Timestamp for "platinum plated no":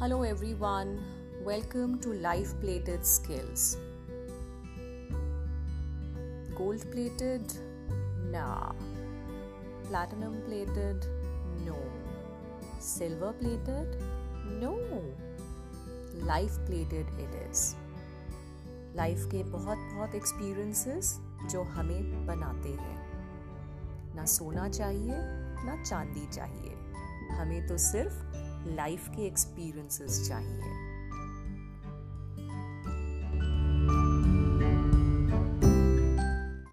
9.88-11.76